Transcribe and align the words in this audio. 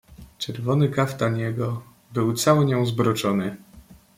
"Czerwony 0.37 0.89
kaftan 0.89 1.37
jego 1.37 1.81
był 2.13 2.33
cały 2.33 2.65
nią 2.65 2.85
zbroczony." 2.85 3.57